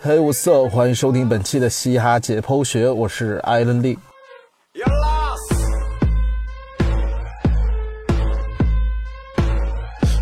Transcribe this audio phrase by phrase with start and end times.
[0.00, 3.98] 嘿，我色，欢迎收听本期的嘻哈解剖学，我是艾伦利。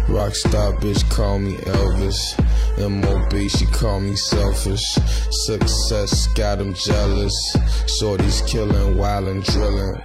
[0.08, 2.36] Rockstar bitch call me Elvis.
[2.78, 4.98] MOB, she call me selfish.
[5.46, 7.34] Success got them jealous.
[7.86, 10.00] Shorty's killing, while and drilling.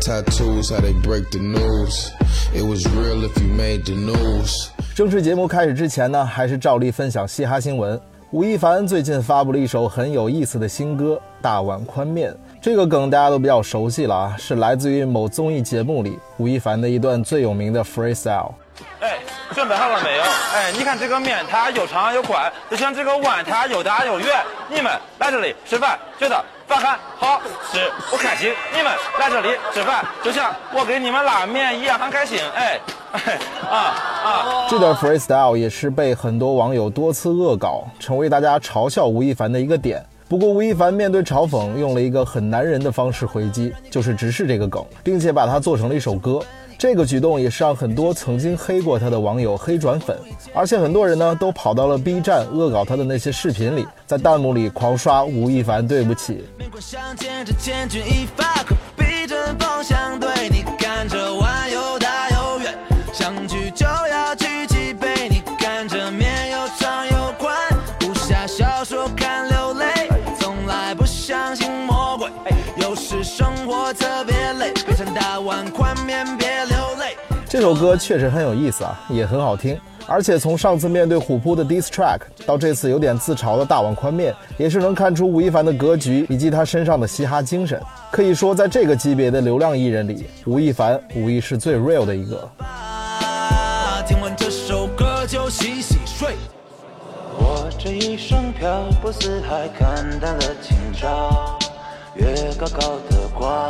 [0.00, 2.12] Tattoos, how they break the news.
[2.54, 4.70] It was real if you made the news.
[4.97, 8.01] 正式节目开始之前呢，还是照例分享嘻哈新闻。
[8.31, 18.53] 吴亦凡最近发布了一首很有意思的新歌《大碗宽面》，这个梗大家都比较熟悉了啊，是来自于某综艺节目里吴亦凡的一段最有名的 freestyle。
[18.99, 19.19] 哎，
[19.53, 20.23] 准备好了没有？
[20.55, 24.27] 哎，你看这个面它又长又宽，就像这个碗它又大又圆。
[24.67, 27.39] 你们来这里吃饭，觉得饭很好
[27.71, 28.51] 吃，我开心。
[28.75, 32.39] 你们来这里吃饭，就像我给你们拉面一样很开心。
[32.55, 32.79] 哎。
[33.69, 33.77] 啊
[34.23, 34.67] 啊！
[34.69, 40.05] 这段 freestyle 也是被很多网友多次恶搞，成为大家嘲笑吴亦凡的一个点。
[40.29, 46.41] 不过吴亦凡面对嘲讽，用了一个很男人的方式回击，就是直视这个梗，并且把它做成了一首歌。
[46.77, 50.15] 这个举动也是让很多曾经黑过他的网友黑转粉，
[50.53, 56.45] 而且很多人呢都跑到了 B 站恶搞他的那些视频里，在弹幕里狂刷吴亦凡对不起。
[77.57, 79.75] 这首歌确实很有意思啊，也很好听。
[80.05, 87.81] 而且从上次面对虎扑的 d i s track 到这次有点自嘲的大碗宽面，也是能看出吴亦凡的格局以及他身上的嘻哈精神。
[88.11, 92.47] 可以说，在这个级别的流量艺人里，吴亦凡无疑是最 real 的一个。
[94.07, 96.35] 听完这首歌就洗洗睡。
[97.39, 101.57] 我这一生漂泊四海，看淡了今朝，
[102.13, 103.67] 月高高的挂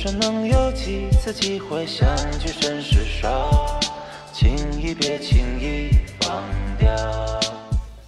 [0.00, 3.80] 生能有几次机会相聚，甚是少，
[4.32, 6.44] 轻易别轻易放
[6.78, 6.88] 掉。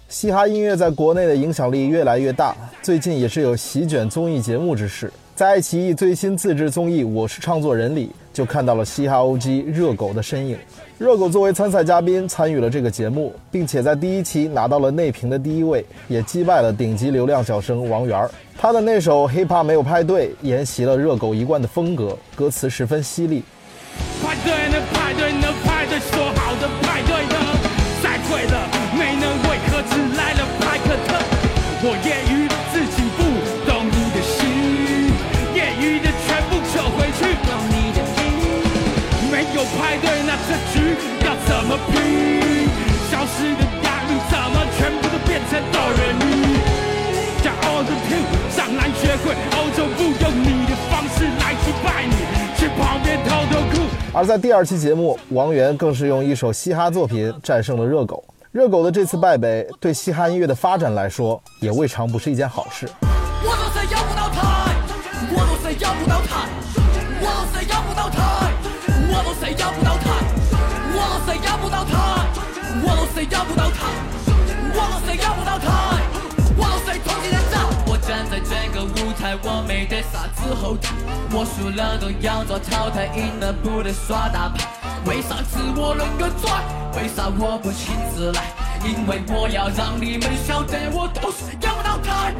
[0.07, 5.11] 嘻哈音乐在国内的影响力越来越大，最近也是有席卷综艺节目之势。
[5.35, 10.57] 在爱奇艺最新自制综艺《我是唱作人》里，就看到了嘻哈 OG 热狗的身影。
[10.97, 18.25] 热狗作为参赛嘉宾参与了这个节目，并且在第一期拿到了内评的第一位，也击败了顶级流量小生王源。
[18.61, 23.43] 他的那首《hiphop 没有派对》沿袭了热狗一贯的风格，歌词十分犀利。
[24.21, 27.41] 派对呢派对呢派对，说好的派对呢？
[28.03, 31.17] 再会了，没能为何只来了派克特？
[31.81, 33.25] 我业余自己不
[33.65, 35.09] 懂你的心，
[35.57, 37.33] 业余的全部撤回去。
[37.41, 38.29] 懂你的意，
[39.33, 40.93] 没有派对，那这局
[41.25, 42.69] 要怎么拼？
[43.09, 46.61] 消失的压力怎么全部都变成哆人咪？
[48.71, 49.63] 骄傲
[50.67, 52.11] 的方式来击败你。
[54.13, 58.23] 而在第二期节目，王源更是用一首嘻哈作品战胜了热狗。
[58.51, 62.87] 热狗的这次败北，对嘻哈音乐的发展来说，也未尝不是一件好事。
[63.03, 63.51] 我
[80.41, 80.89] 得啥子后劲，
[81.31, 84.67] 我输了都要做淘汰，赢了不得耍大牌。
[85.05, 86.51] 为啥子我能够拽？
[86.99, 88.41] 为啥我不亲自来？
[88.83, 92.33] 因为我要让你们晓得，我都是要不到台。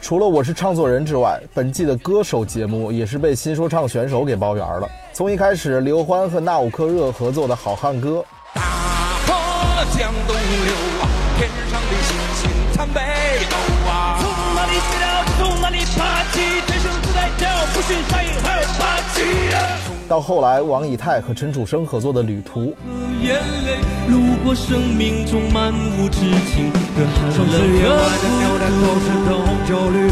[0.00, 4.88] 除了我是唱作人之外，本季的歌手节目也是被新说唱选手给包圆了。
[5.12, 8.24] 从一开始，刘欢和纳吾克热合作的好汉歌。
[8.54, 8.62] 大
[9.26, 9.34] 河
[9.92, 11.04] 向东流啊，
[11.36, 13.00] 天上的星星参北
[13.50, 13.56] 斗
[13.88, 14.18] 啊。
[14.20, 15.10] 从哪里飞到？
[20.08, 22.62] 到后来，王以太和陈楚生合作的《旅途》。
[24.08, 26.18] 路过生命中漫无止
[26.50, 27.46] 境的寒冷。
[28.58, 30.10] 的都是灯红酒绿，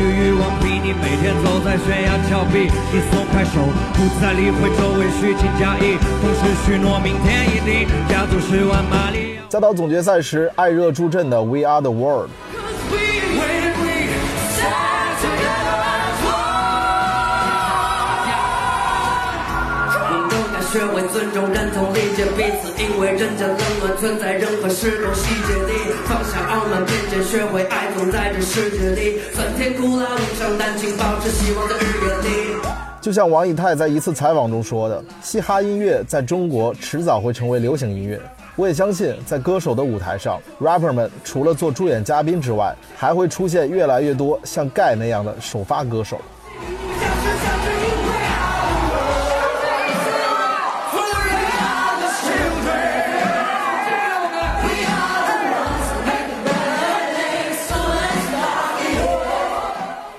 [0.00, 2.68] 与欲望逼你每天走在悬崖峭壁。
[2.92, 3.60] 你松开手，
[3.94, 9.38] 不再理会周围虚情假意，同时许诺明天一定加足十万马力。
[9.48, 12.28] 再到总决赛时，爱热助阵的《We Are the World》。
[20.70, 25.72] 学会尊重、认同、理解彼此，因为人间冷暖存在任何时空细节里，
[26.04, 32.56] 放下傲慢偏见，学会爱，总在这世界里，酸甜苦辣无常，但请保持希望的日月里。
[33.00, 38.20] 就像王以太在一次采访中说的，嘻哈音乐在中国迟早会成为流行音乐。
[38.54, 46.20] 我也相信，在歌手的舞台上，rapper 们除了做助演嘉宾之外，还会出现越来越多像盖那样的首发歌手。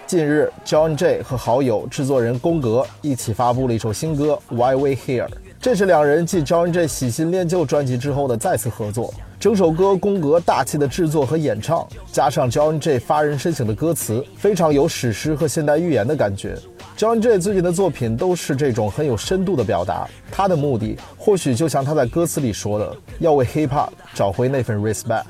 [0.10, 5.28] 近日，John J 和好友制作人宫格一起发布了一首新歌《Why We Here》，
[5.62, 9.14] 这是两人继 John J 喜新恋旧专辑之后的再次合作。
[9.40, 16.58] 整首歌宫格大气的制作和演唱，加上 John J 发人深省的歌词，非常有史诗和现代寓言的感觉。
[16.98, 25.26] John J 最近的作品都是这种很有深度的表达，他的目的或许就像他在歌词里说的，要为 Hip Hop 找回那份 respect。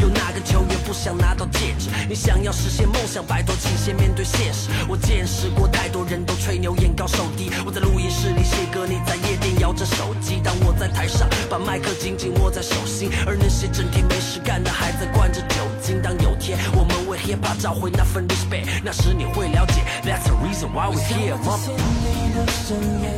[0.00, 1.90] 有哪个球员不想拿到戒指？
[2.08, 4.70] 你想要实现梦想，拜托请先面对现实。
[4.88, 10.40] 我见识过太多人都吹牛眼高手低，我在录音室里写歌，你在夜店摇着手机。
[10.42, 16.00] 当我在台上把麦克紧紧握在手心，而那些整天没事干的还在灌着酒精。
[16.02, 21.36] 当有天我们为 hip hop 找回那份 respect，那时你会了解，That's the reason why we here。
[21.36, 23.10] 你的声音，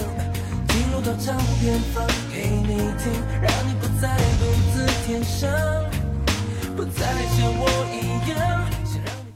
[0.69, 5.51] 记录到唱片放给你听，让你不再独自天上。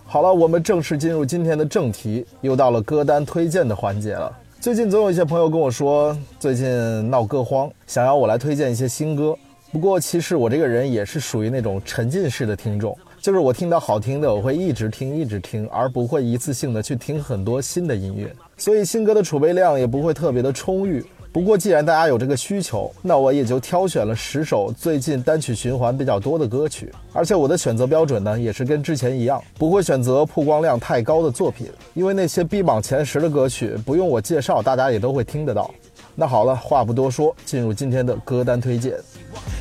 [0.05, 4.33] 好了，我们正式进入今天的正题，又到了歌单推荐的环节了。
[4.61, 9.37] 最近总有一些朋友跟我说，最近闹歌荒，想要我来推荐一些新歌。
[9.73, 21.05] 不过其实我这个人也是属于那种沉浸式的听众，就是我听到好听的，我会一直听一直听，而不会一次性的去听很多新的音乐，所以新歌的储备量也不会特别的充裕。
[21.35, 26.93] 不过，既然大家有这个需求，那我也就挑选了十首最近单曲循环比较多的歌曲。
[27.13, 35.75] 而且我的选择标准呢，也是跟之前一样，不会选择曝光量太高的作品，因为那些 B 榜前十的歌曲不用我介绍，大家也都会听得到。
[36.15, 38.93] 那好了，话不多说，进入今天的歌单推荐。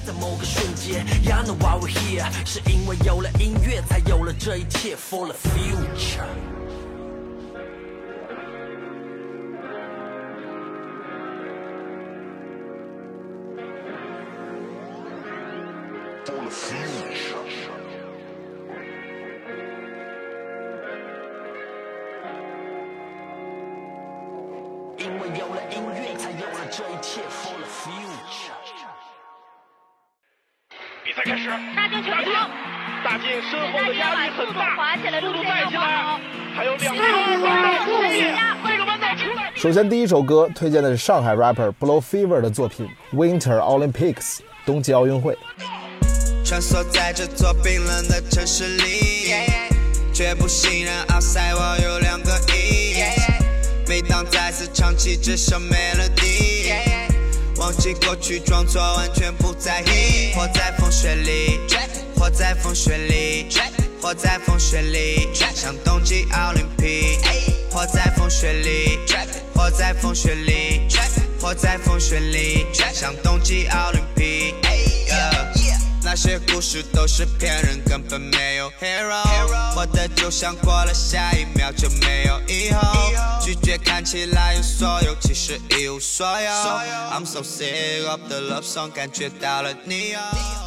[0.05, 6.62] 在某个瞬间 yano why we here，是因为有了音乐，才有了这一切，For the future。
[39.63, 44.15] 首先，第一首歌推荐的是上海 rapper Blow Fever 的作品《Winter Olympics》
[44.65, 45.37] 冬季奥运会。
[46.43, 49.31] 穿梭在这座冰冷的城市里，
[50.13, 52.97] 绝不信任 outside 我有两个亿。
[53.87, 56.73] 每当再次唱起这首 melody，
[57.55, 60.33] 忘记过去，装作完全不在意。
[60.35, 61.61] 活在风雪里，
[62.19, 63.47] 活在风雪里，
[64.01, 67.52] 活在风雪里，像冬季奥林匹克。
[67.73, 68.99] 活在风雪里，
[69.55, 70.81] 活在风雪里，
[71.41, 74.62] 活在风雪里，像冬季奥林匹克。
[76.13, 79.73] 那些故事都是骗人，根本没有 hero。
[79.73, 83.09] 活的就像过了下一秒就没有以后。
[83.41, 86.51] 拒绝看起来有所有，其实一无所有。
[87.09, 90.13] I'm so sick of the love song，感觉到了你。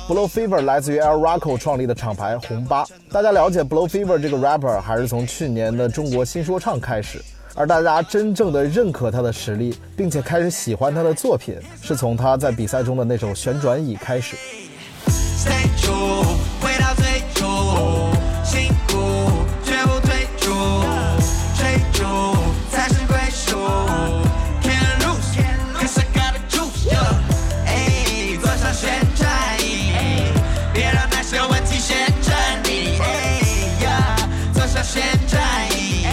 [0.09, 2.85] Blow Fever 来自于 El Rocco 创立的厂牌红八。
[3.13, 7.23] 大家了解 Blow Fever 这个 rapper 还是从去年的中国新说唱开始，
[7.55, 14.35] 而大家真正的认可他的实力，并且开始喜欢他的作品，是从他在比赛中的那首旋转椅开始。
[15.47, 16.25] Stay true，
[16.61, 17.47] 回到最初，
[18.45, 20.51] 辛苦绝不退出，
[21.57, 22.03] 追逐
[22.73, 23.57] 才是归属。
[24.61, 26.91] Can't lose，cause I got the juice。
[27.65, 29.25] 哎，坐上旋转
[29.61, 29.93] 椅，
[30.75, 32.99] 别让那些问题旋转你。
[33.01, 33.41] 哎
[33.85, 34.17] 呀，
[34.53, 36.07] 坐上旋转椅，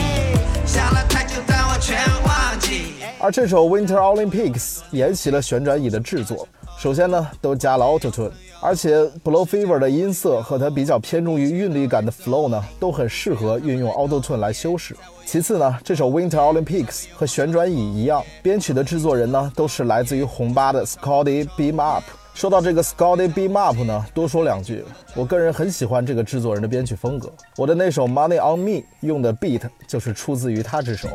[0.67, 2.93] 想了太久，但我全忘记。
[3.19, 6.47] 而这首 Winter Olympics 沿袭了旋转椅的制作。
[6.83, 14.93] 首先呢，都加了 Auto Tune，而且 Blow Fever 的音色和它比较偏重于韵律感的 Flow 呢，都很适合运用 Auto Tune 来修饰。
[15.25, 22.03] 其次呢，这首 Winter Olympics 和旋转椅一样，编曲的制作人呢都是来自于红八的 Scotty Beam Up。
[22.33, 24.83] 说到这个 Scotty Beam Up 呢，多说两句，
[25.15, 27.31] 我个人很喜欢这个制作人的编曲风格。
[27.55, 31.07] 我的那首 Money on Me 用的 beat 就是出自于他之手。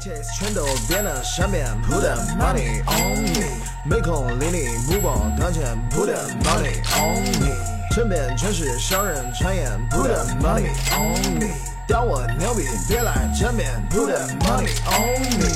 [3.88, 6.14] 没空理你，不光赚钱，put the
[6.45, 7.54] money on me。
[7.90, 10.11] 身边全是商人传言，put
[10.42, 11.47] money on me。
[11.88, 15.49] 当我牛逼，别来沾边，put money on me。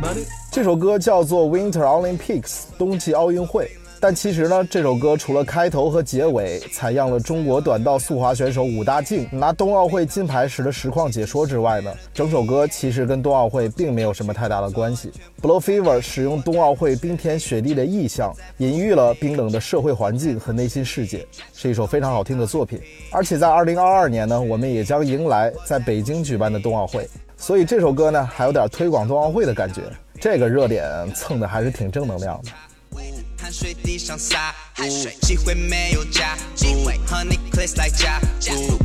[0.00, 0.24] Money。
[0.50, 3.70] 这首歌叫做 Winter Olympics，冬季奥运会。
[4.02, 15.12] 但其实呢，这首歌除了开头和结尾采样了中国短道速滑选手武大靖拿冬奥会金牌时的实况解说之外呢，整首歌其实跟冬奥会并没有什么太大的关系。
[15.40, 22.80] Blow Fever 使用冬奥会冰天雪地的意象，隐喻了冰冷的社会环境和内心世界，是一首非常好听的作品。
[23.12, 29.82] 而且在2022年呢，我们也将迎来在北京举办的冬奥会，所以这首歌呢还有点推广冬奥会的感觉。
[30.20, 32.50] 这个热点蹭的还是挺正能量的。
[33.42, 34.54] 汗水地上洒，
[35.22, 36.36] 机会没有加，
[37.08, 38.20] 和你 click 来加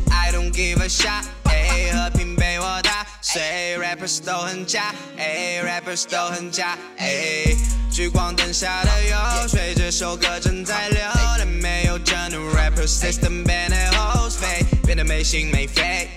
[0.09, 1.23] ，I don't give a shot，
[1.93, 6.75] 和平被我打碎，rappers 都很假，rappers 都很假，
[7.91, 11.01] 聚光灯下的油水，这首歌正在流，
[11.37, 16.07] 但没有真的 rapper，system 变得 host 飞，变得没心没肺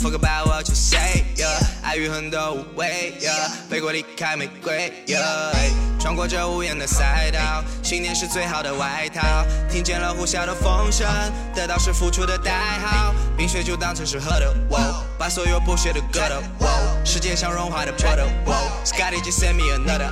[0.00, 1.22] ，fuck about what you say，
[1.84, 3.12] 爱与恨都无谓，
[3.70, 4.92] 飞过离开玫瑰，
[6.00, 7.62] 穿过这无言的赛道。
[7.80, 11.06] 信念是最好的外套，听见了呼啸的风声，
[11.54, 13.14] 得到是付出的代号。
[13.36, 14.52] 冰雪就当成是喝的，
[15.16, 16.42] 把所有不屑的割的，
[17.04, 18.26] 世界像融化的破的。
[18.84, 20.10] Scotty just send me another。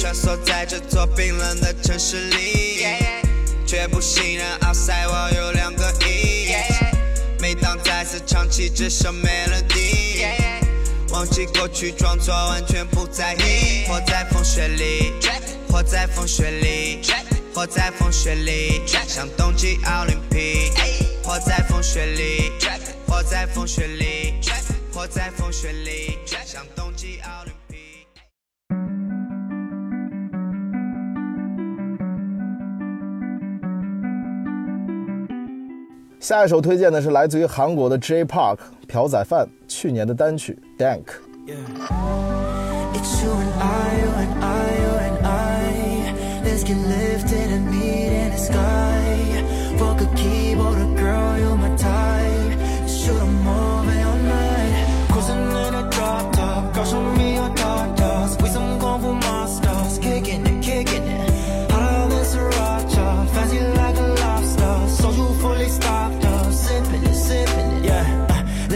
[0.00, 2.86] 穿梭在这座冰冷的城市里，
[3.66, 6.41] 却不信任 outside 我有两个亿。
[7.82, 10.26] 再次唱起这首 melody，
[11.10, 15.12] 忘记过去，装作完全不在意，活在风雪里。
[15.68, 17.00] 活在风雪里，
[17.54, 20.82] 活在风雪里，像冬季奥林匹克。
[21.22, 22.52] 活在风雪里，
[23.06, 24.34] 活在风雪里，
[24.92, 27.41] 活在风雪里，像冬季奥
[36.22, 41.02] 下一首推荐的是来自于韩国的 J Park 朴宰范去年的单曲 Dank。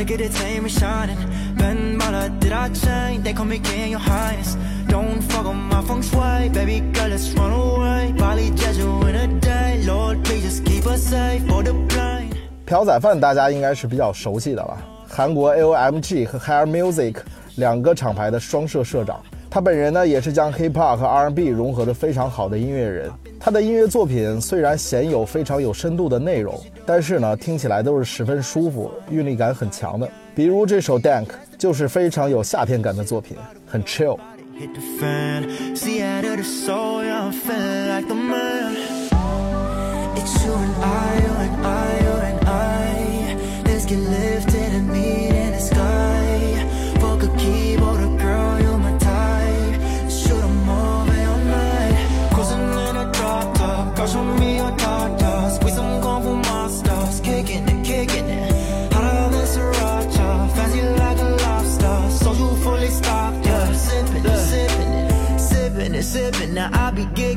[0.07, 1.19] Look at the time we're shining.
[1.57, 3.25] Ben Bala did I change?
[3.25, 4.57] They call me King, your highness.
[4.89, 8.13] Don't fuck on my feng shui, baby girl, let's run away.
[8.17, 12.37] Bali Jeju in a day, Lord, please just keep us safe for the blind.
[12.65, 17.17] 朴宰范大家应该是比较熟悉的了，韩国 AOMG 和 Hair Music
[17.57, 19.21] 两个厂牌的双社社长。
[19.51, 23.11] 他本人呢，也是将 Hip Hop 和 R&B 融合的非常好的音乐人。
[23.39, 30.09] 他的音乐作品虽然鲜有非常有深度的内容，但是呢，听起来都是十分舒服，韵律感很强的。
[30.35, 34.19] 比如这首 Dank 就是非常有夏天感的作品，很 chill。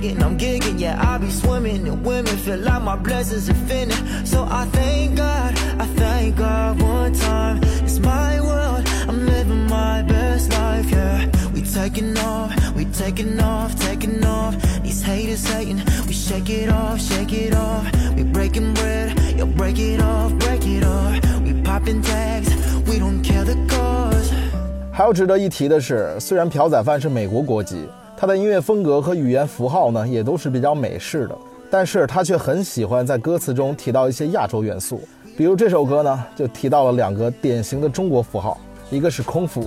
[0.08, 1.86] gigging, I'm gigging, yeah, I be swimming.
[1.88, 4.26] And women feel like my blessings infinite.
[4.26, 7.60] So I thank God, I thank God one time.
[7.84, 11.26] It's my world, I'm living my best life, yeah.
[11.52, 14.54] We taking off, we taking off, taking off.
[14.82, 17.84] These haters hating, we shake it off, shake it off.
[18.16, 21.14] We breaking bread, yo, break it off, break it off.
[21.44, 22.48] We popping tags,
[22.88, 24.32] we don't care the cause.
[24.92, 27.88] 还有值得一提的是，虽然朴宰范是美国国籍，
[28.21, 31.37] 他的音乐风格和语言符号呢也都是比较美式的，
[31.71, 35.01] 但是他却很喜欢在歌词中提到一些亚洲元素。
[35.37, 38.57] 比如这首歌呢，就提到了两个典型的中国符号，
[38.89, 39.65] 一个是空腹，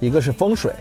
[0.00, 0.72] 一个是风水。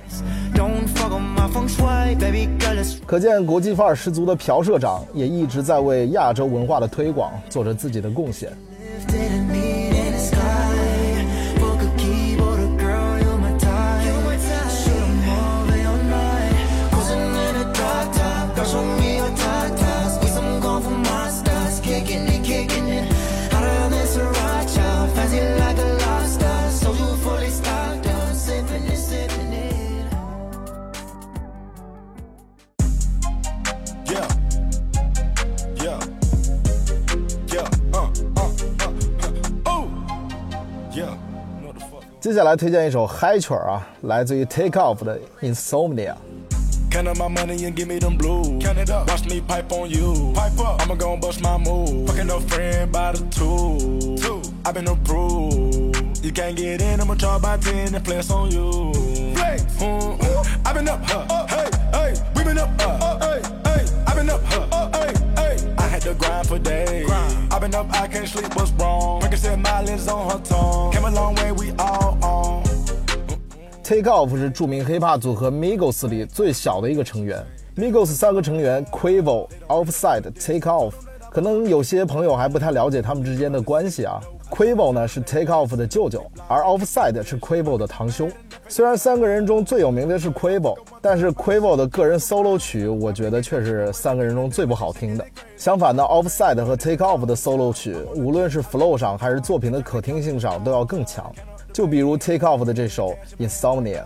[3.05, 8.49] 可见国际范儿十足的朴社长也一直在为亚洲文化的推广做着自己的贡献。
[42.34, 46.14] 下来推荐一首嗨曲儿啊，来自于 Take Off 的 Insomnia。
[46.90, 48.62] Count up my money and give me them blues.
[48.62, 49.08] Count it up.
[49.08, 50.32] Watch me pipe on you.
[50.34, 50.82] Pipe up.
[50.82, 52.06] I'ma go and bust my move.
[52.06, 54.16] Fucking a friend by the two.
[54.16, 54.42] Two.
[54.66, 56.24] i been approved.
[56.24, 58.92] You can't get in, I'ma charge by 10 and flex on you.
[59.34, 59.62] Flex.
[59.78, 60.66] Mm, mm.
[60.66, 61.46] i been up, huh?
[61.46, 62.14] Hey, hey.
[62.36, 63.18] We been up, uh.
[63.18, 63.86] Hey, hey.
[64.06, 64.75] i been up, huh?
[66.07, 66.19] Hey, hey.
[66.19, 67.11] I had to grind for days.
[67.51, 69.19] i been up, I can't sleep, what's wrong?
[69.19, 70.93] Like I said, mileage on her tongue.
[70.93, 72.63] Came a long way, we all on.
[73.83, 77.45] Take Off 是著名 hiphop 组合 Migos 里最小的一个成员。
[77.75, 80.93] Migos 三个成员 Quavo、Offside、Take Off，
[81.29, 84.21] 可能有些朋友还不太了解他们之间的关系啊。
[84.49, 88.31] Quavo 呢是 Take Off 的舅舅，而 Offside 是 Quavo 的堂兄。
[88.69, 95.25] 虽然三个人中最有名的是 Quavo，但是 Quavo 的个人 solo 曲，我觉得却是三个人中最不好听的。
[95.55, 101.33] 相反的，Offset 和 Take Off 的 solo 曲，无论是 flow 上还是作品的可听性上，都要更强。
[101.71, 104.03] 就比如 Take Off 的这首 Insomnia。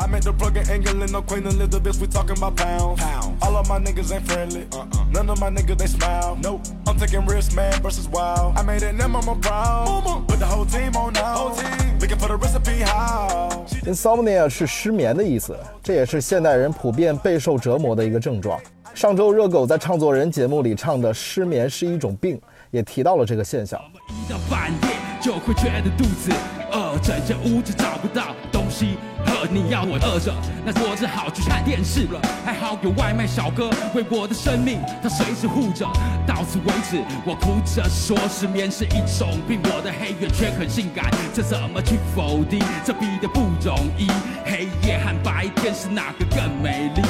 [0.00, 3.00] I made the plug in England, no Queen Elizabeth, we talking about pounds.
[3.00, 4.66] pound All of my niggas ain't friendly.
[4.72, 5.04] uh-uh.
[5.10, 6.38] None of my niggas, they smile.
[6.40, 6.60] Nope.
[6.86, 8.56] I'm taking risks, man, versus wild.
[8.56, 10.24] I made it, now I'm proud.
[10.28, 11.34] Put the whole team on now.
[11.34, 11.98] Whole team.
[11.98, 13.66] Looking for the recipe, how?
[13.84, 18.60] Insomnia 是失眠的意思，这也是现代人普遍备受折磨的一个症状。
[18.94, 22.40] 上周热狗在唱作人节目里唱的“失眠是一种病”，
[22.70, 23.80] 也提到了这个现象。
[24.08, 26.32] 一到半夜就会觉得肚子
[26.72, 30.32] 饿，整间屋子找不到东西喝，你要我饿着，
[30.64, 32.20] 那我只好去看电视了。
[32.44, 35.86] 还好有外卖小哥为我的生命，他随时护着。
[36.26, 42.60] 到此为止，我哭着说失眠是一种病，我的黑眼圈很性感，这怎么去否定？
[42.84, 44.06] 这比的不容易，
[44.44, 47.02] 黑夜和白天是哪个更美丽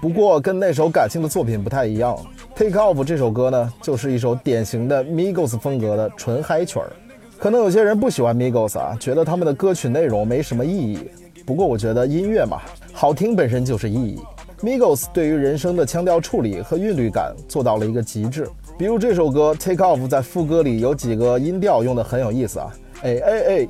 [0.00, 2.14] 不过跟那首感性的作品不太一样，
[2.54, 6.92] 《Take Off》这首歌呢，就是一首典型的 Migos 风格的纯嗨曲儿。
[7.44, 11.10] 可能有些人不喜欢 Migos 啊，觉得他们的歌曲内容没什么意义。
[11.44, 12.58] 不过我觉得音乐嘛，
[12.90, 14.18] 好听本身就是意义。
[14.62, 18.48] Migos 对于人声的腔调处理和韵律感做到了一个极致。
[18.78, 23.68] 比如这首歌《Take Off》在副歌里有几个音调用的很有意思啊，哎哎哎 uh.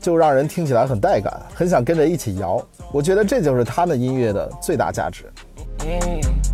[0.00, 2.64] 就让人听起来很带感，很想跟着一起摇。
[2.92, 5.24] 我觉得这就是他们音乐的最大价值。
[5.84, 6.53] Yeah.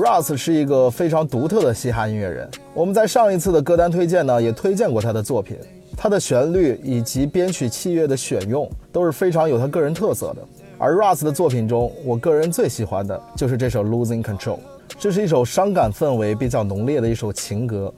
[0.00, 2.48] Russ 是一个非常独特的嘻哈音乐人。
[2.72, 5.58] 我们在上一次的歌单推荐呢，也推荐过他的作品。
[5.94, 10.38] 他的旋律以及编曲器乐的选用都是非常有他个人特色的。
[10.78, 14.56] 而 Russ 的作品中，我个人最喜欢的就是这首《Losing Control》，
[14.98, 17.92] 这是一首伤感氛围比较浓烈的一首情歌。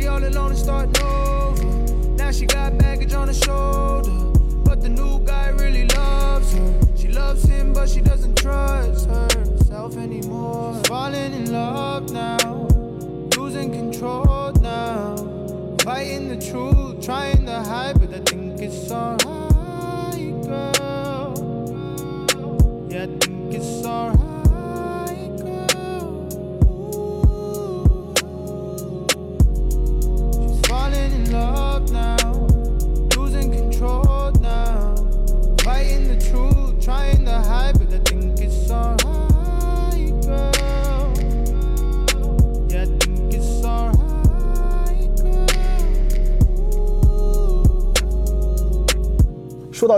[0.00, 1.64] She all alone and starting over.
[2.16, 4.10] Now she got baggage on her shoulder.
[4.64, 6.80] But the new guy really loves her.
[6.96, 10.74] She loves him, but she doesn't trust herself anymore.
[10.84, 12.68] Falling in love now.
[13.36, 15.16] Losing control now.
[15.82, 19.19] Fighting the truth, trying to hide, but I think it's alright,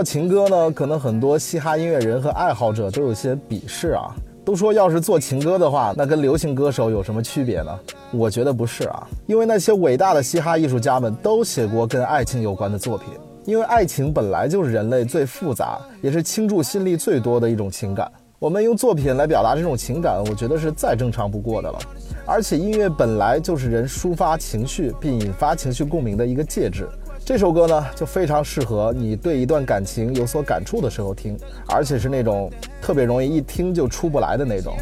[0.03, 4.13] 情歌呢，可能很多嘻哈音乐人和爱好者都有些鄙视啊，
[4.43, 7.79] 都说要是做情歌的话，那跟流行歌手有什么区别呢？
[8.11, 13.07] 我觉得不是啊，因为那些伟大的嘻哈艺术家们都写过跟爱情有关的作品，
[13.45, 18.11] 因为爱情本来就是人类最复杂，也是倾注心力最多的一种情感。
[18.39, 21.79] 我们用作品来表达这种情感，我觉得是再正常不过的了。
[22.25, 26.87] 而且音乐本来就是人抒发情绪并引发情绪共鸣的一个介质。
[27.25, 34.75] 这首歌呢，就非常适合你对一段感情有所感触的时候听，而且是那种特别容易一听就出不来的那种。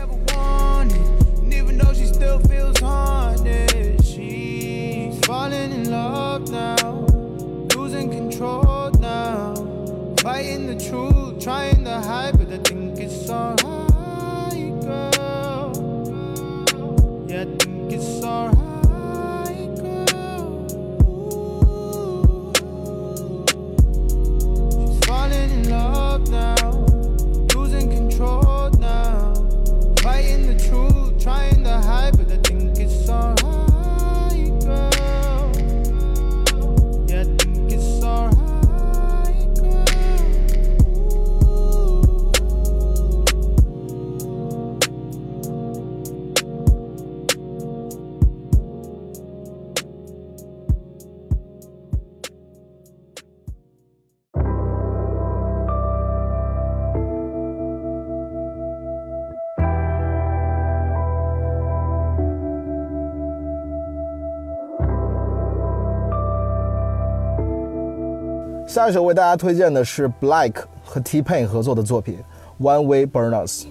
[68.81, 72.19] 下一首为大家推荐的是 Black 和 T Pain 合作的作品《
[72.65, 73.63] One Way Burners》。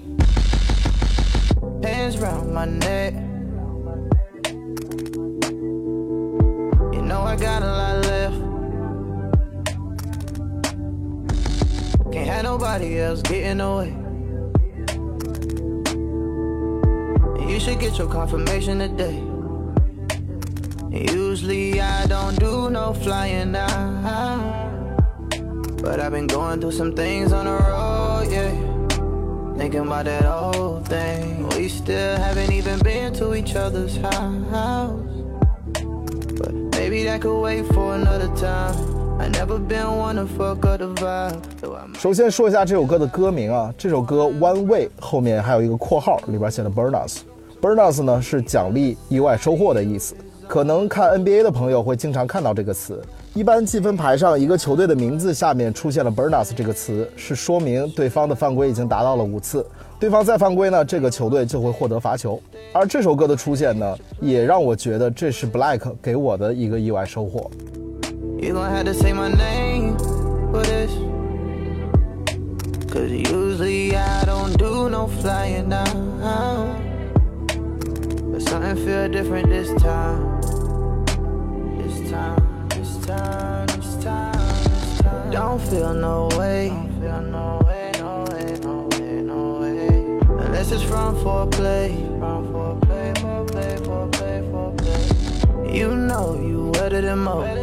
[1.81, 3.13] Hands round my neck.
[6.93, 8.35] You know I got a lot left.
[12.11, 13.93] Can't have nobody else get in the way.
[17.47, 19.21] You should get your confirmation today.
[20.91, 24.68] Usually I don't do no flying out.
[25.82, 28.52] But I've been going through some things on the road, yeah.
[29.56, 31.48] Thinking about that old thing.
[31.56, 35.00] We still haven't even been to each other's house.
[36.36, 38.74] But maybe that could wait for another time.
[39.18, 41.40] I never been one to fuck up the vibe.
[41.60, 47.20] So I'm 首先说一下这首歌的歌名啊，这首歌 One Way 后面还有一个括号，里边写的 burn us。
[47.60, 50.14] burn us 呢是奖励意外收获的意思。
[50.48, 53.02] 可能看 NBA 的朋友会经常看到这个词。
[53.32, 59.64] 一般积分牌上一个球队的名字下面出现了 Burnus 这个词，是说明对方的犯规已经达到了五次。
[60.00, 62.42] 对方再犯规呢，这个球队就会获得罚球。
[62.72, 67.48] 而这首歌的出现呢，也让我觉得这是 Black 给我的一个意外收获。
[78.40, 80.40] Something feel different this time.
[81.78, 82.36] This time,
[85.30, 86.68] Don't feel no way.
[86.68, 89.86] Don't feel no way, no way, no way, no way.
[90.44, 91.90] Unless it's from foreplay.
[95.72, 97.54] You know you wetter than most.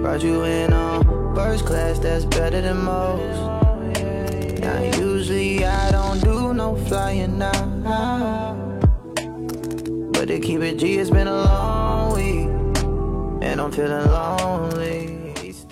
[0.00, 3.40] Brought you in on first class, that's better than most.
[4.60, 8.54] Now usually I don't do no flying now.
[10.12, 12.05] But to keep it G, it's been a long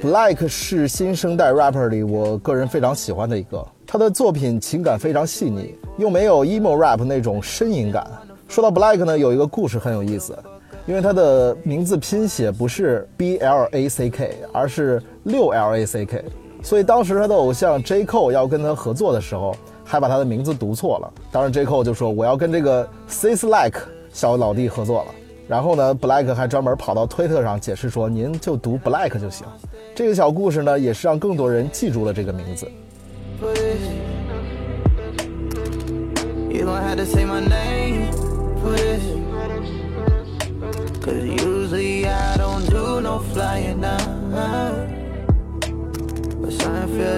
[0.00, 8.06] Black 是新生代 rapper 里我个人非常喜欢的一个，他的作品情感非常细腻，又没有 emo rap 那种呻吟感。
[8.46, 10.38] 说到 Black 呢，有一个故事很有意思，
[10.86, 16.22] 因为他的名字拼写不是 B L A C K，而是六 L A C K，
[16.62, 21.12] 所以当时他的偶像 J Cole 要跟他合作的时候，还把他的名字读错了。
[21.32, 23.80] 当时 J Cole 就说我要跟这个 Sis Like
[24.12, 25.14] 小老弟合作了。
[25.46, 29.46] 然后呢，Black 还专门跑到推特上解释说，您就读 Black 就行。
[29.94, 32.66] 这个小故事呢，也是让更多人记住了这个名字。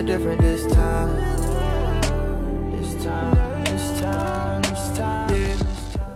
[0.06, 0.40] Different.
[0.40, 1.16] This time,
[2.70, 4.55] that it's time.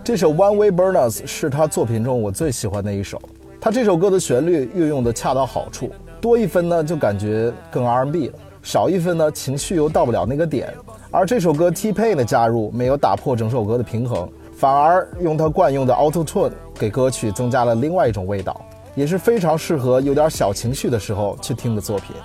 [0.03, 3.21] 这首《One Way Burners》是他作品中我最喜欢的一首。
[3.59, 10.73] 他这首歌的旋律运用的恰到好处，多一分呢就感觉更 R&B 了，少一分呢情绪又到不了那个点。
[11.11, 18.59] 而这首歌 T Pain 的加入没有打破整首歌的平衡，反而用他惯用的 Auto Tune 给歌曲增加了另外一种味道，
[18.95, 22.15] 也是非常适合有点小情绪的时候去听的作品。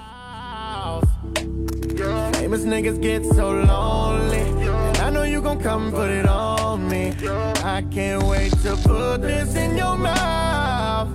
[2.33, 4.47] Famous niggas get so lonely.
[5.03, 7.15] I know you gon' come put it on me.
[7.65, 11.09] I can't wait to put this in your mouth.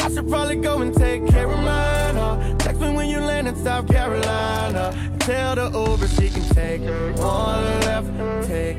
[0.00, 2.16] I should probably go and take care of mine.
[2.16, 2.56] Huh?
[2.58, 4.94] Text me when you land in South Carolina.
[5.20, 6.80] Tell the Uber she can take
[7.18, 8.78] one left, take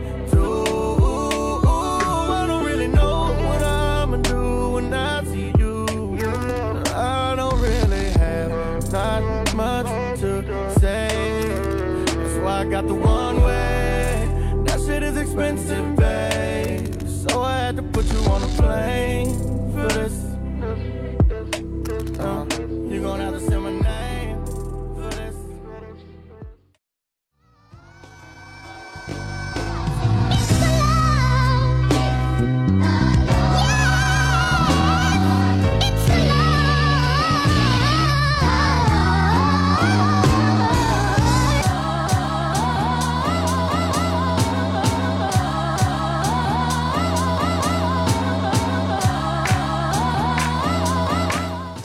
[15.39, 17.07] expensive, babe.
[17.07, 19.48] So I had to put you on a plane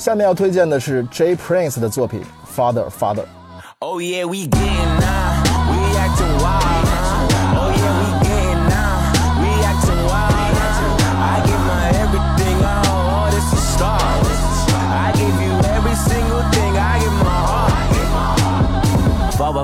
[0.04, 2.20] 下面要推荐的是 Jay Prince 的作品
[2.54, 3.22] 《Father Father》。
[3.78, 4.46] Oh yeah, we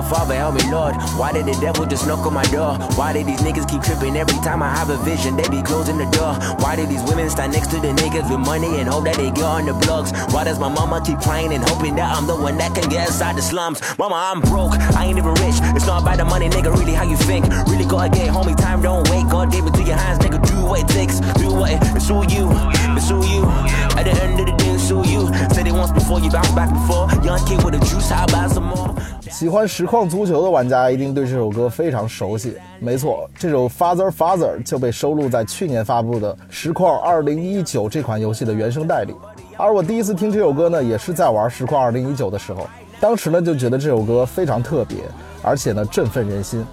[0.00, 0.96] Father, help me, Lord.
[1.20, 2.78] Why did the devil just knock on my door?
[2.96, 5.36] Why did these niggas keep tripping every time I have a vision?
[5.36, 6.32] They be closing the door.
[6.64, 9.30] Why did these women stand next to the niggas with money and hope that they
[9.30, 10.16] get on the blogs?
[10.32, 13.08] Why does my mama keep crying and hoping that I'm the one that can get
[13.08, 13.82] inside the slums?
[13.98, 14.72] Mama, I'm broke.
[14.96, 15.60] I ain't even rich.
[15.76, 16.72] It's not about the money, nigga.
[16.72, 17.44] Really, how you think?
[17.68, 18.56] Really gotta get homie.
[18.56, 19.28] Time don't wait.
[19.28, 20.40] God gave it to your hands, nigga.
[20.40, 21.20] Do what it takes.
[21.36, 21.84] Do what it.
[21.92, 22.48] It's who you.
[22.96, 23.44] It's who you.
[23.92, 25.28] At the end of the day, it's who you.
[25.52, 27.12] Said it once before, you bounce back before.
[27.20, 28.08] Young kid with a juice.
[28.08, 28.96] How about some more?
[29.36, 32.55] 喜欢实 况足球的玩家一定对这首歌非常熟悉。
[32.79, 39.13] 没错，这首《Father Father》就被收录在去年发布的《实况2019》这款游戏的原声带里。
[39.57, 42.65] 而我第一次听这首歌呢，也是在玩《实况2019》的时候，
[43.01, 44.99] 当时呢就觉得这首歌非常特别，
[45.41, 46.65] 而且呢振奋人心。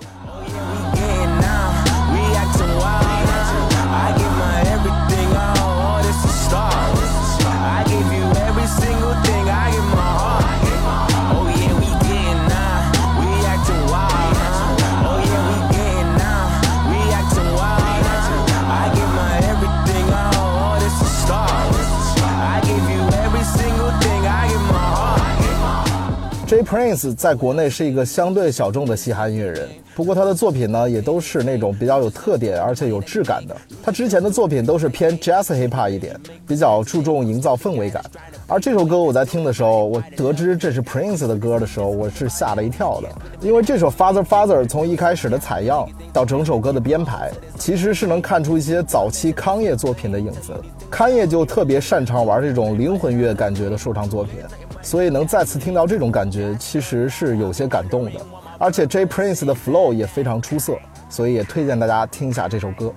[26.49, 33.55] J Prince 在国内是一个相对小众的嘻哈音乐人，不过他的作品呢也都是那种比较有特点而且有质感的。
[33.83, 38.03] 他之前的作品都是偏 Jazz Hip Hop 一点，比较注重营造氛围感。
[38.47, 43.09] 而这首歌我在听的时候，我得知这是 Prince 的歌的时候，我是吓了一跳的，
[43.43, 50.55] 因为这首 Father Father 从一开始的采样到整首歌的编排，其实是能看出一些早期康业作品的影子。
[50.89, 54.37] 康业就特别擅长玩这种灵魂乐感觉的说唱作品。
[54.81, 58.13] 所以能再次听到这种感觉，其实是有些感动的。
[58.59, 60.77] 而且 J Prince 的 flow 也非常出色，
[61.09, 62.93] 所以也推荐大家听一下这首歌。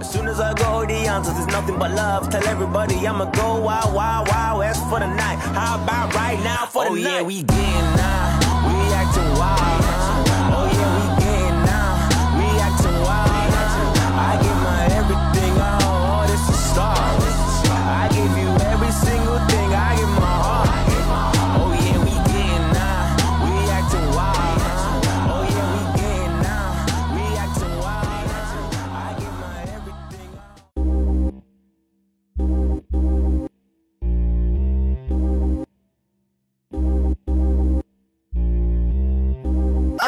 [0.00, 2.30] As soon as I go, the answers is nothing but love.
[2.30, 5.38] Tell everybody I'ma go wild, wild, wild west for the night.
[5.54, 7.02] How about right now for the oh, night?
[7.02, 8.38] yeah, we getting now.
[8.68, 9.97] We acting wild.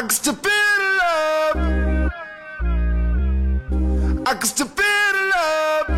[0.00, 2.10] can still feel the love.
[4.26, 5.88] I can still feel the love.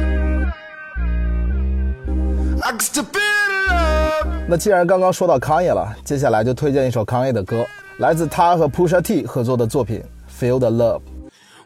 [2.63, 4.27] I can still feel the love.
[4.49, 7.67] 那既然刚刚说到康 a 了，接下来就推荐一首康 a 的歌，
[7.99, 10.03] 来自他和 Pusha T 合作的作品《
[10.43, 11.01] Feel the Love》。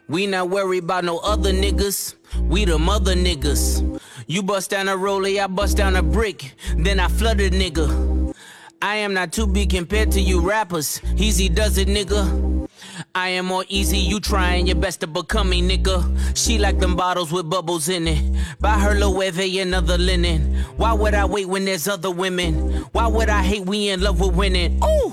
[0.07, 2.13] We not worried about no other niggas.
[2.49, 3.81] We the mother niggas.
[4.27, 6.55] You bust down a rollie, I bust down a brick.
[6.77, 7.87] Then I flood a nigga.
[8.81, 11.01] I am not too big compared to you rappers.
[11.15, 12.67] Easy does it, nigga.
[13.15, 16.03] I am more easy, you trying your best to become me, nigga.
[16.35, 18.19] She like them bottles with bubbles in it.
[18.59, 20.65] Buy her Loewe and other linen.
[20.75, 22.55] Why would I wait when there's other women?
[22.91, 24.79] Why would I hate we in love with winning?
[24.83, 25.11] Ooh!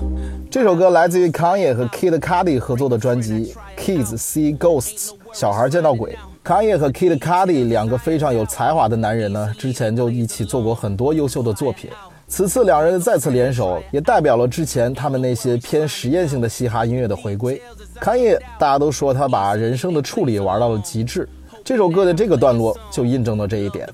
[0.50, 6.18] 这首歌来自于 Kanye 和 Kid Cudi 合作的专辑《Kids See Ghosts》，小孩见到鬼。
[6.44, 11.88] Kanye 和 Kid Cudi 两个非常有才华的男人呢，之前就一起做过很多优秀的作品。
[12.35, 17.61] 此次两人再次联手，也代表了之前他们那些偏实验性的嘻哈音乐的回归。
[17.97, 21.29] 侃爷，大家都说他把人生的处理玩到了极致，
[21.63, 23.87] 这首歌的这个段落就印证了这一点。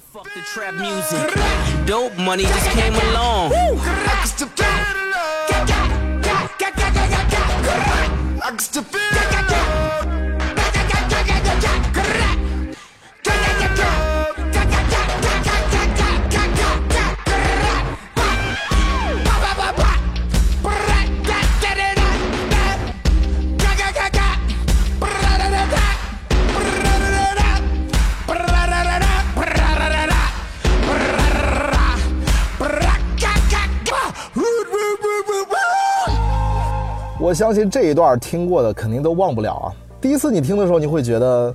[37.33, 39.67] 相信这一段听过的肯定都忘不了啊。
[39.99, 41.53] 第一次你听的时候，你会觉得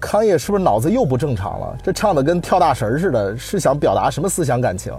[0.00, 1.78] 康也是不是脑子又不正常了？
[1.82, 4.92] 这唱的跟跳大神似的，是想表达什么思想感情？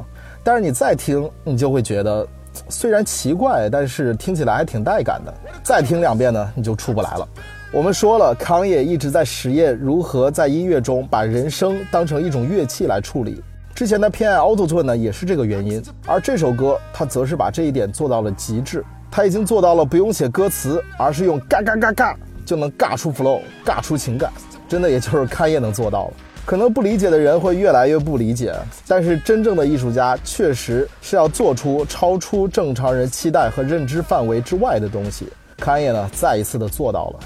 [0.43, 2.25] 但是你再听，你就会觉得
[2.69, 5.34] 虽然奇怪，但是听起来还挺带感的。
[5.63, 7.27] 再听两遍呢，你就出不来了。
[7.73, 13.43] 我们说了，康也一直在实验如何在音乐中把人声当成一种乐器来处理。
[13.75, 15.84] 之前的偏爱 Auto Tune 呢，也是这个原因。
[16.06, 18.84] 而这首歌，他则是把这一点做到了极致。
[19.11, 22.15] 他已经做到了不用写歌词，而是用嘎嘎嘎嘎
[22.45, 24.31] 就能尬出 flow，尬出情感。
[24.67, 26.13] 真的，也就是开业能做到了。
[26.45, 28.53] 可能不理解的人会越来越不理解，
[28.87, 35.27] 但是真正的艺术家确实是要做出超出正常人期待和认知范围之外的东西。
[35.57, 37.19] 开业呢，再一次的做到了。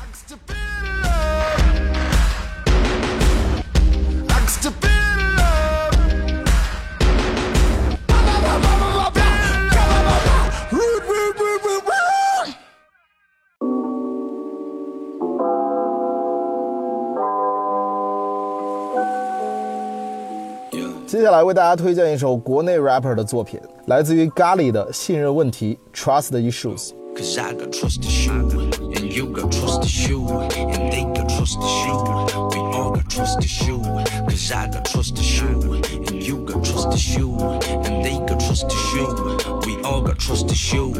[21.12, 26.92] 接下来为大家推荐一首国内 rapper 的作品，来自于咖喱的《信任问题》（Trust Issues）。
[27.18, 28.54] Cause I got trust issues,
[28.96, 32.32] and you got trust issues, and they got trust issues.
[32.52, 33.84] We all got trust issues.
[34.26, 39.46] Cause I got trust issues, and you got trust issues, and they got trust issues.
[39.66, 40.96] We all got trust issues.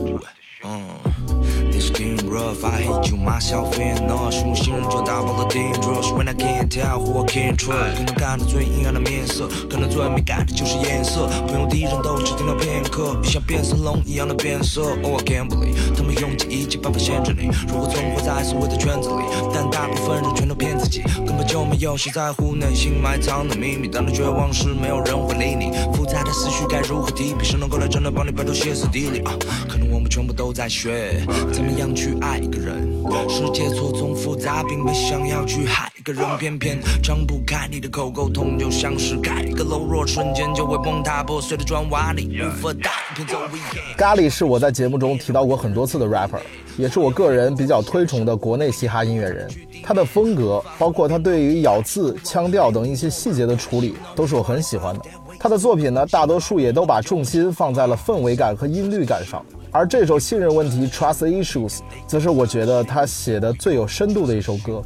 [2.32, 2.54] Uh.
[2.54, 7.22] This game rough, I hate you myself enough 是用信任就打爆了 dangerous When I can't tell who
[7.22, 11.28] I can't trust 可能看着最阴暗的面色，可能最敏感的就是颜色。
[11.48, 14.82] 朋友敌人都只停留片刻，你像变色龙一样的变色。
[15.04, 19.24] Oh I can't believe 他们用尽一切办法限制你，如果存活在所谓的圈子里？
[19.54, 23.88] 但大部分人全都骗自己，根本就没有谁在乎内心埋藏的秘密。
[23.88, 25.72] 当你绝望时，没有人会理你。
[25.94, 27.44] 复杂的思绪该如何提笔？
[27.44, 29.34] 谁能够来真的帮你摆脱歇斯底里啊？
[30.12, 32.92] 全部都在学怎么样去爱一个人。
[33.30, 43.98] 世界错综复杂，并没想要去害一个人，偏偏张不开你的口沟通，就像是盖一个楼，若瞬间就会崩塌，破碎的砖瓦里无法打拼走 weekend。
[43.98, 46.42] 咖喱是我在节目中提到过很多次的 rapper，
[46.78, 49.50] 也是我个人比较推崇的国内嘻哈音乐人。
[49.82, 55.02] 他的风格，包括他对于咬字、腔调等一些细节的处理，都是我很喜欢的。
[55.44, 59.44] 他的作品呢，大多数也都把重心放在了氛围感和音律感上。
[59.72, 64.84] 而这首《信任问题》（Trust Issues） 则是我觉得他写的最有深度的一首歌。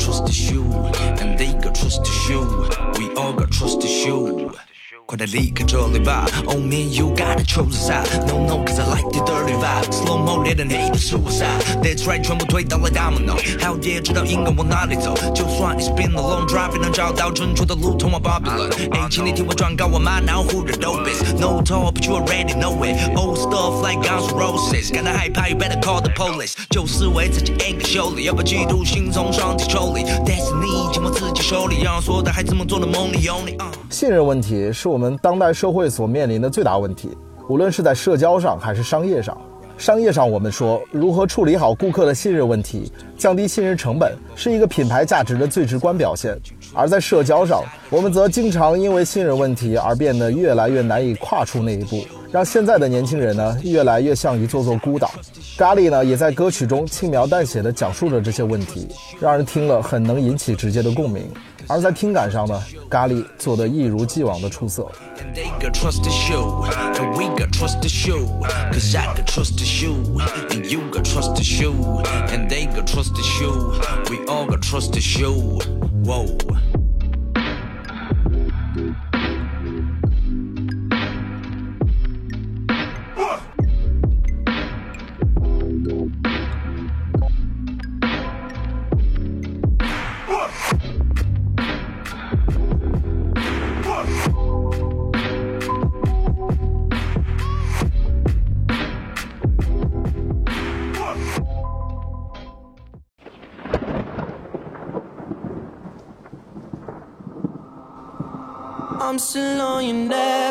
[0.00, 2.98] Cause I got trust issues, and you got trust issues, and they got trust issues.
[2.98, 4.69] We all got trust issues.
[5.10, 8.26] 快点离开这里吧！Oh man, you gotta choose a side.
[8.28, 9.90] No no, cause I like the dirty vibe.
[9.90, 11.60] Slow mo, let it hate the suicide.
[11.82, 13.34] That's right，全部推倒了 domino。
[13.60, 15.12] 还有也知道应该往哪里走。
[15.34, 18.70] 就算 it's been a long drive，也能找到正确的路通往 Babylon。
[18.92, 21.20] 哎，请你听我转告我妈，然后 who the dope is?
[21.40, 22.96] No talk, but you already know it.
[23.16, 26.52] Old stuff like Guns N' Roses，感到害怕，you better call the police。
[26.70, 30.04] 就是为自己修理，要把嫉妒心从身体抽离。
[30.04, 33.56] Destiny 紧握自己手里，让所有的孩子们做的梦里有你。
[33.56, 37.16] Uh 信任问题是我我们当代社会所面临的最大问题，
[37.48, 39.34] 无论是在社交上还是商业上。
[39.78, 46.34] 商业上，我们说如何处理好顾客的信任问题，降低信任成本，是一个品牌价值的最直观表现；
[46.74, 55.10] 而在社交上，我们则经常因为信任问题而变得越来越难以跨出那一步，让现在的年轻人呢越来越像一座座孤岛。
[55.56, 58.86] 咖喱呢也在歌曲中轻描淡写地讲述着这些问题，
[59.18, 61.26] 让人听了很能引起直接的共鸣。
[61.70, 62.60] 而在听感上呢，
[62.90, 64.90] 咖喱做得一如既往的出色。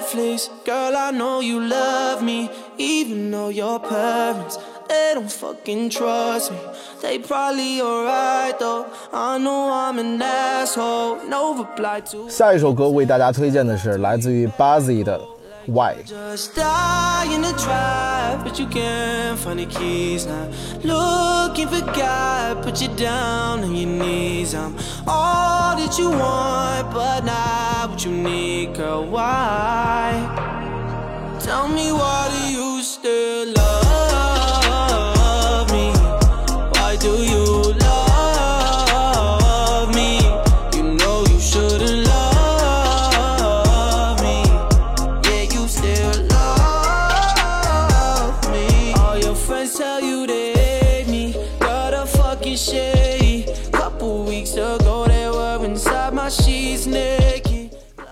[0.09, 0.49] Netflix.
[0.65, 4.59] Girl, I know you love me, even though your parents.
[4.89, 6.59] They don't fucking trust me.
[7.03, 8.87] They probably alright though.
[9.13, 11.17] I know I'm an asshole.
[11.29, 15.21] No reply to 下一首歌为大家推荐的是来自于 Buzzy 的
[15.66, 20.50] why。Just trap, but you can't find the keys now.
[20.84, 24.54] Looking for God, put you down on your knees.
[24.56, 24.76] I'm
[25.08, 29.06] all that you want, but not what you need, girl.
[29.06, 30.12] Why?
[31.40, 32.69] Tell me why do you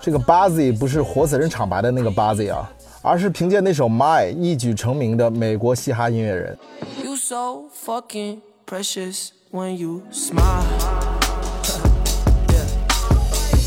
[0.07, 6.57] 这个 Buzzy 不是活死人厂牌的那个 Buzzy 啊，而是凭借那首 My 一举成名的美国嘻哈音乐人。
[7.03, 10.63] You so fucking precious when you smile.
[12.47, 12.63] yeah.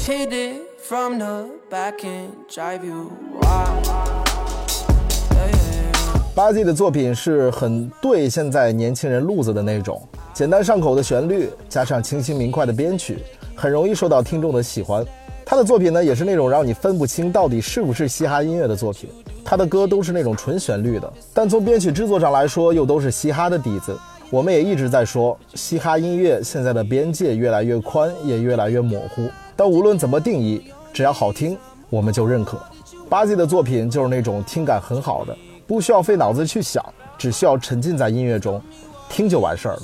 [0.07, 3.87] Hit it from the back and drive you wild.
[6.35, 10.01] Buzzy 的作品是很对现在年轻人路子的那种，
[10.33, 13.19] 简单上口的旋律加上清新明快的编曲，
[13.55, 15.05] 很容易受到听众的喜欢。
[15.51, 19.11] 他的作品呢，也是那种让你分不清到底是不是嘻哈音乐的作品。
[19.45, 23.99] 他的歌都是那种纯旋律的，但从编曲制作上来说，又都是嘻哈的底子。
[24.31, 29.29] 我们也一直在说，嘻哈音乐现在的边界越来越宽，也越来越模糊。
[29.57, 32.57] 但无论怎么定义，只要好听，我们就认可。
[33.09, 35.37] 巴 z 的作品就是那种听感很好的，
[35.67, 36.81] 不需要费脑子去想，
[37.19, 38.63] 只需要沉浸在音乐中，
[39.09, 39.83] 听就完事儿了。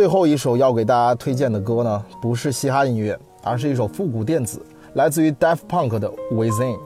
[0.00, 6.78] 最后一首要给大家推荐的歌呢，不是嘻哈音乐，而是一首复古电子，来自于 Daft Punk 的《Within》。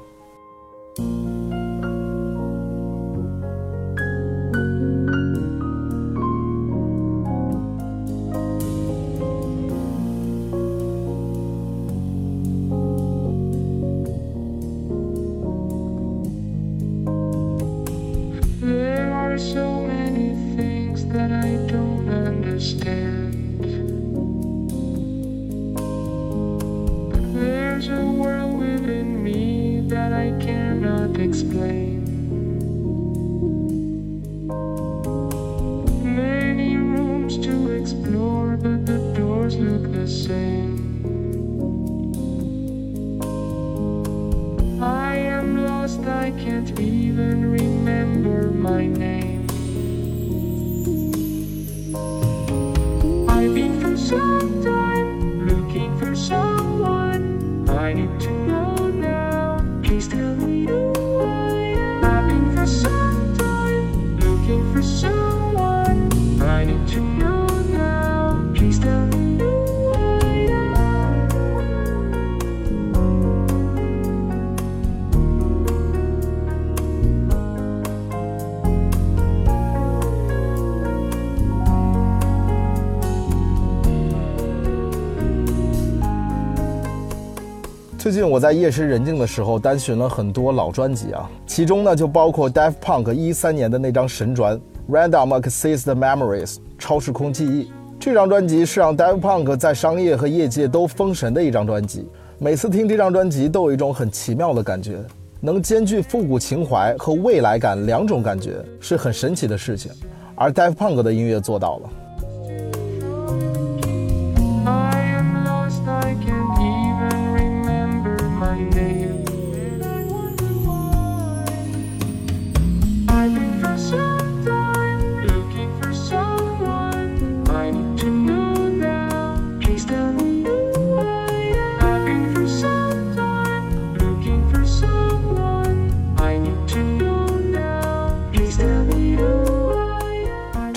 [88.04, 94.58] 最近我在夜深人静的时候单寻了很多老专辑啊，其中呢就包括 Daft Punk 一三年的那张神专
[94.90, 97.72] 《Random Access Memories》超时空记忆。
[97.98, 102.06] 这张专辑是让 Daft Punk 在商业和业界都封神的一张专辑。
[102.38, 104.98] 每次听这张专辑，都有一种很奇妙的感觉，
[105.40, 109.90] 能兼具复古情怀和未来感两种感觉，是很神奇的事情。
[110.34, 111.90] 而 Daft Punk 的音乐做到了。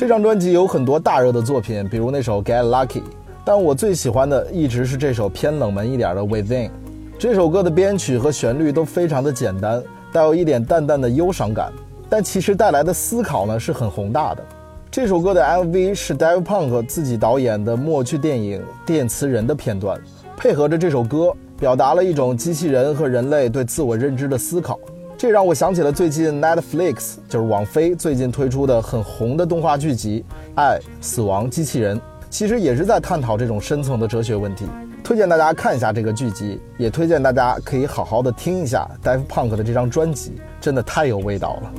[0.08, 3.02] 这张专辑有很多大热的作品，比如那首《Get Lucky》，
[3.44, 6.70] 但我最喜欢的一直是这首偏冷门一点的《Within》。
[7.20, 9.84] 这首歌的编曲和旋律都非常的简单，
[10.14, 11.74] 带有一点淡淡的忧伤感，
[12.10, 14.42] 但其实带来的思考呢是很宏大的。
[14.90, 20.00] 这首歌的 MV 是 Dave Punk 自己导演的默剧电影《电磁人》的片段，
[20.38, 24.80] 配合着这首歌，表达了一种机器人和人类对自我认知的思考。
[25.18, 31.98] 这让我想起了最近 Netflix 就是网飞最近推出的很红的动画剧集《爱、死亡、机器人》，
[32.30, 34.68] 其实也是在探讨这种深层的哲学问题。
[35.04, 41.74] 推荐大家看一下这个剧集，也推荐大家可以好好的听一下 Dave Punk 的这张专辑，真的太有味道了。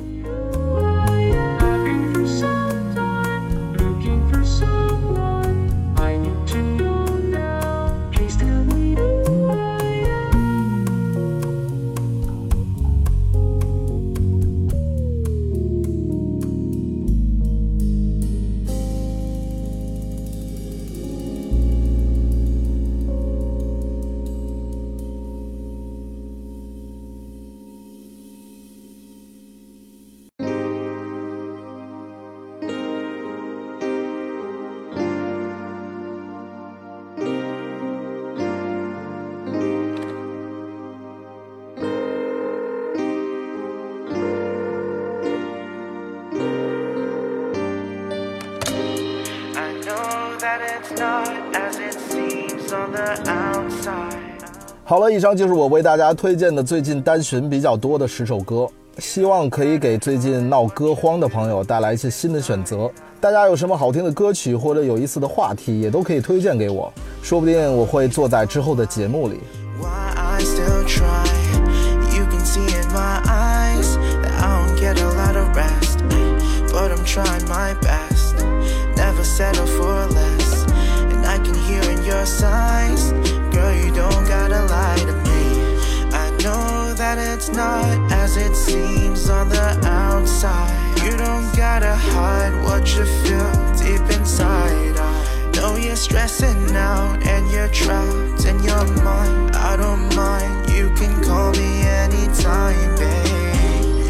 [55.19, 58.65] 以上就是我为大家推荐的最近单循比较多的十首歌，
[58.99, 62.89] 希望可以给最近闹歌荒的朋友带来一些新的选择。
[63.19, 66.89] 大家有什么好听的歌曲或者有意思的话题，也都可以推荐给我，
[67.21, 69.41] 说不定我会坐在之后的节目里。
[87.09, 90.69] That it's not as it seems on the outside.
[91.03, 94.95] You don't gotta hide what you feel deep inside.
[94.99, 99.55] I know you're stressing out and you're trapped in your mind.
[99.55, 100.69] I don't mind.
[100.69, 103.25] You can call me anytime, babe.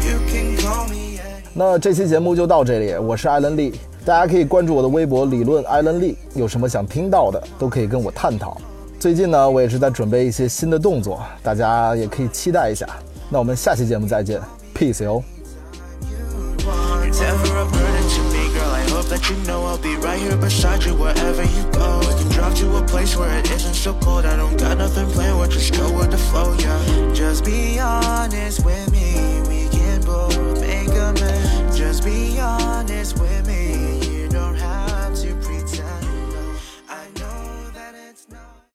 [0.04, 1.54] You can call me anytime.
[1.54, 8.60] 那这期节目就到这里，我是艾伦利，大家可以关注我的微博理论艾伦利，有什么想听到的都可以跟我探讨。
[9.00, 12.86] 最近呢，我也是在准备一些新的动作，大家也可以期待一下。
[13.30, 14.38] 那我们下期节目再见
[14.74, 15.22] ，peace 哦。